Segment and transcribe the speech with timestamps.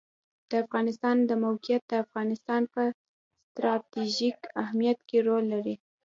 [0.49, 2.81] د افغانستان د موقعیت د افغانستان په
[3.49, 5.75] ستراتیژیک اهمیت کې رول لري.